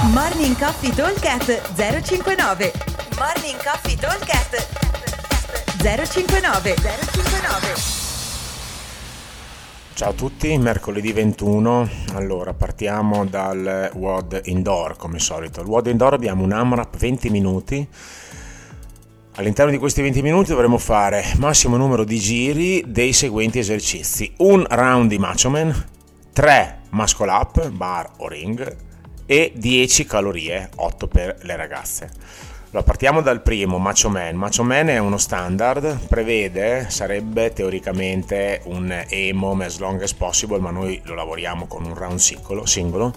[0.00, 2.72] Morning Coffee Talkcast 059
[3.18, 4.68] Morning Coffee Talkcast
[5.82, 7.74] 059 059
[9.94, 15.62] Ciao a tutti, mercoledì 21, allora partiamo dal WOD Indoor come solito.
[15.62, 17.88] Il WOD Indoor abbiamo un AMRAP 20 minuti,
[19.34, 24.32] all'interno di questi 20 minuti dovremo fare massimo numero di giri dei seguenti esercizi.
[24.38, 25.74] Un round di Macho Man,
[26.32, 28.86] 3 muscle up, bar o ring
[29.30, 32.08] e 10 calorie, 8 per le ragazze.
[32.70, 34.36] Allora, partiamo dal primo, Macho Man.
[34.36, 40.70] Macho Man è uno standard, prevede, sarebbe teoricamente un EMOM as long as possible, ma
[40.70, 43.12] noi lo lavoriamo con un round singolo, singolo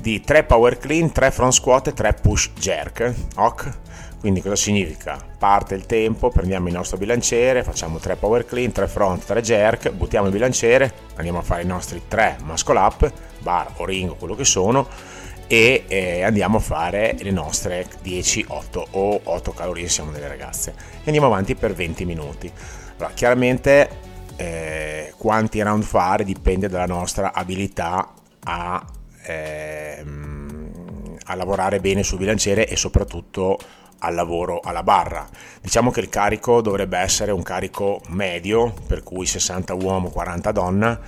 [0.00, 3.14] di 3 power clean, 3 front squat e 3 push jerk.
[3.36, 3.70] Ok?
[4.18, 5.18] Quindi cosa significa?
[5.38, 9.90] Parte il tempo, prendiamo il nostro bilanciere, facciamo 3 power clean, 3 front, 3 jerk,
[9.92, 14.14] buttiamo il bilanciere, andiamo a fare i nostri 3 muscle up, bar o ring o
[14.16, 15.18] quello che sono
[15.52, 20.74] e eh, andiamo a fare le nostre 10, 8 o 8 calorie siamo delle ragazze
[21.02, 22.48] e andiamo avanti per 20 minuti.
[22.96, 23.90] Allora, chiaramente
[24.36, 28.86] eh, quanti round fare dipende dalla nostra abilità a,
[29.24, 33.58] ehm, a lavorare bene sul bilanciere e soprattutto
[33.98, 35.28] al lavoro alla barra.
[35.60, 41.00] Diciamo che il carico dovrebbe essere un carico medio, per cui 60 uomo, 40 donna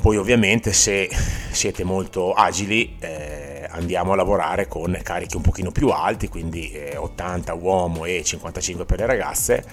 [0.00, 1.08] poi ovviamente se
[1.50, 6.96] siete molto agili eh, andiamo a lavorare con carichi un pochino più alti, quindi eh,
[6.96, 9.64] 80 uomo e 55 per le ragazze.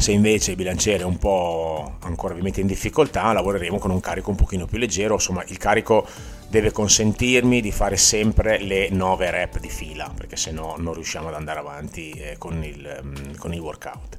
[0.00, 4.30] Se invece il bilanciere è un po' ancora ovviamente in difficoltà, lavoreremo con un carico
[4.30, 6.06] un pochino più leggero, insomma il carico
[6.48, 11.28] deve consentirmi di fare sempre le 9 rep di fila, perché se no non riusciamo
[11.28, 14.16] ad andare avanti eh, con, il, um, con, il, workout.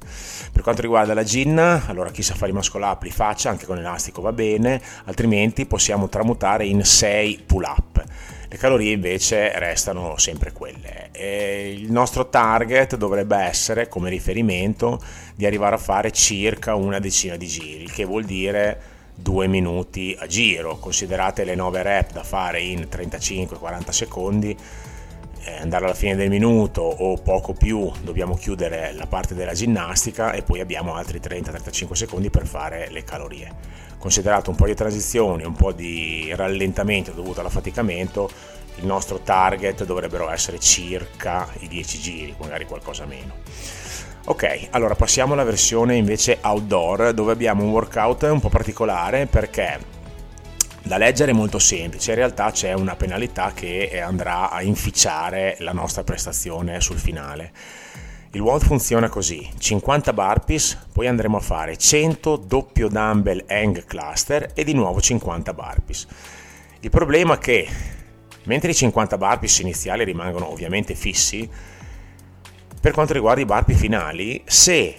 [0.52, 3.66] Per quanto riguarda la gin, allora chi sa fare i muscle up li faccia, anche
[3.66, 8.04] con elastico va bene, altrimenti possiamo tramutare in 6 pull up.
[8.48, 10.91] Le calorie invece restano sempre quelle.
[11.12, 15.00] E il nostro target dovrebbe essere come riferimento
[15.34, 20.26] di arrivare a fare circa una decina di giri, che vuol dire due minuti a
[20.26, 24.56] giro, considerate le 9 rep da fare in 35-40 secondi,
[25.44, 30.32] eh, andare alla fine del minuto o poco più dobbiamo chiudere la parte della ginnastica
[30.32, 33.52] e poi abbiamo altri 30-35 secondi per fare le calorie.
[33.98, 38.30] Considerato un po' di transizione, un po' di rallentamento dovuto all'affaticamento,
[38.76, 43.34] il nostro target dovrebbero essere circa i 10 giri, magari qualcosa meno.
[44.26, 49.80] Ok, allora passiamo alla versione invece outdoor dove abbiamo un workout un po' particolare perché
[50.84, 55.72] da leggere è molto semplice, in realtà c'è una penalità che andrà a inficiare la
[55.72, 57.52] nostra prestazione sul finale.
[58.34, 64.52] Il WOD funziona così, 50 burpees, poi andremo a fare 100 doppio dumbbell hang cluster
[64.54, 66.06] e di nuovo 50 burpees.
[66.80, 67.68] Il problema è che
[68.44, 71.48] mentre i 50 burpees iniziali rimangono ovviamente fissi,
[72.80, 74.96] per quanto riguarda i barpi finali, se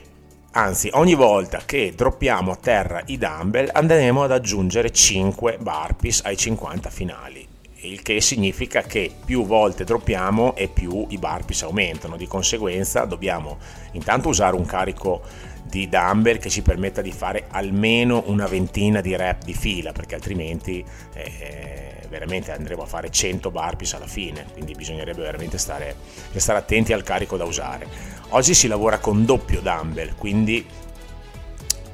[0.52, 6.38] anzi ogni volta che droppiamo a terra i dumbbell andremo ad aggiungere 5 burpees ai
[6.38, 7.53] 50 finali
[7.84, 13.58] il che significa che più volte droppiamo e più i burpees aumentano di conseguenza dobbiamo
[13.92, 15.22] intanto usare un carico
[15.64, 20.16] di dumbbell che ci permetta di fare almeno una ventina di rep di fila perché
[20.16, 20.84] altrimenti
[21.14, 25.96] eh, veramente andremo a fare 100 burpees alla fine, quindi bisognerebbe veramente stare,
[26.36, 27.88] stare attenti al carico da usare.
[28.30, 30.64] Oggi si lavora con doppio dumbbell, quindi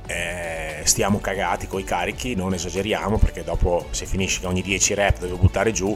[0.09, 4.95] eh, stiamo cagati con i carichi, non esageriamo perché dopo se finisci che ogni 10
[4.95, 5.95] rep devo buttare giù,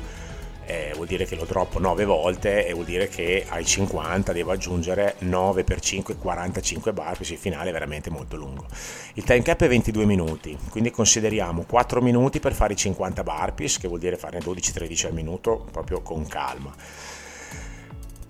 [0.65, 4.51] eh, vuol dire che lo droppo 9 volte e vuol dire che ai 50 devo
[4.51, 8.67] aggiungere 9 per 5 45 bar, quindi il finale è veramente molto lungo.
[9.15, 13.79] Il time cap è 22 minuti, quindi consideriamo 4 minuti per fare i 50 burpees,
[13.79, 16.71] che vuol dire farne 12-13 al minuto proprio con calma.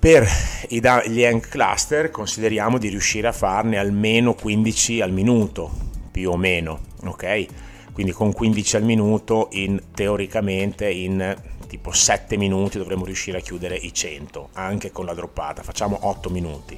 [0.03, 0.27] Per
[0.67, 5.71] gli hang cluster consideriamo di riuscire a farne almeno 15 al minuto,
[6.11, 7.45] più o meno, ok?
[7.93, 11.33] Quindi con 15 al minuto in, teoricamente in
[11.69, 16.29] tipo 7 minuti dovremmo riuscire a chiudere i 100, anche con la droppata, facciamo 8
[16.29, 16.77] minuti.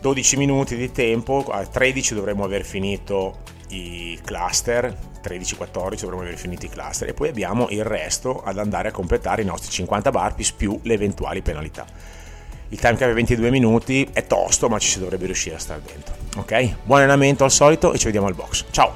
[0.00, 6.64] 12 minuti di tempo, a 13 dovremmo aver finito i cluster, 13-14 dovremmo aver finito
[6.64, 10.52] i cluster e poi abbiamo il resto ad andare a completare i nostri 50 burpees
[10.52, 12.24] più le eventuali penalità.
[12.68, 15.80] Il time cap è 22 minuti, è tosto ma ci si dovrebbe riuscire a stare
[15.84, 16.14] dentro.
[16.36, 16.76] Ok?
[16.82, 18.64] Buon allenamento al solito e ci vediamo al box.
[18.70, 18.94] Ciao!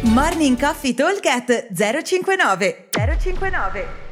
[0.00, 1.22] Morning Coffee Talk
[1.72, 4.11] 059 059